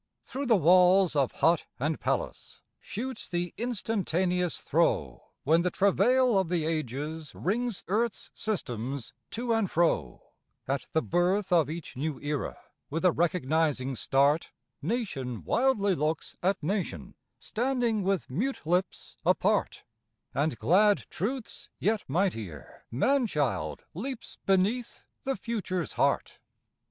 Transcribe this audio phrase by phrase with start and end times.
[0.23, 6.49] Through the walls of hut and palace shoots the instantaneous throe, When the travail of
[6.49, 10.23] the Ages wrings earth's systems to and fro;
[10.67, 12.57] At the birth of each new Era,
[12.89, 14.51] with a recognizing start,
[14.81, 19.83] Nation wildly looks at nation, standing with mute lips apart,
[20.33, 26.39] And glad Truth's yet mightier man child leaps beneath the Future's heart.